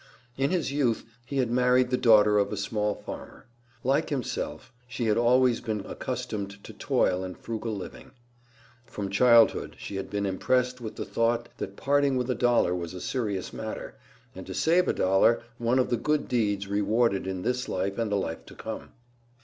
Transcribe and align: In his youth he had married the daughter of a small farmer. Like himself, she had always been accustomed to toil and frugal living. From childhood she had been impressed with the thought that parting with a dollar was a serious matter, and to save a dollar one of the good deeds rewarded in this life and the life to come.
In 0.35 0.49
his 0.49 0.71
youth 0.71 1.05
he 1.27 1.37
had 1.37 1.51
married 1.51 1.91
the 1.91 1.95
daughter 1.95 2.39
of 2.39 2.51
a 2.51 2.57
small 2.57 2.95
farmer. 2.95 3.45
Like 3.83 4.09
himself, 4.09 4.73
she 4.87 5.05
had 5.05 5.15
always 5.15 5.61
been 5.61 5.81
accustomed 5.81 6.63
to 6.63 6.73
toil 6.73 7.23
and 7.23 7.37
frugal 7.37 7.75
living. 7.77 8.09
From 8.87 9.11
childhood 9.11 9.75
she 9.77 9.97
had 9.97 10.09
been 10.09 10.25
impressed 10.25 10.81
with 10.81 10.95
the 10.95 11.05
thought 11.05 11.49
that 11.59 11.75
parting 11.77 12.15
with 12.17 12.31
a 12.31 12.33
dollar 12.33 12.73
was 12.73 12.95
a 12.95 12.99
serious 12.99 13.53
matter, 13.53 13.93
and 14.33 14.47
to 14.47 14.55
save 14.55 14.87
a 14.87 14.93
dollar 14.93 15.43
one 15.59 15.77
of 15.77 15.91
the 15.91 15.97
good 15.97 16.27
deeds 16.27 16.65
rewarded 16.65 17.27
in 17.27 17.43
this 17.43 17.69
life 17.69 17.99
and 17.99 18.11
the 18.11 18.15
life 18.15 18.43
to 18.47 18.55
come. 18.55 18.93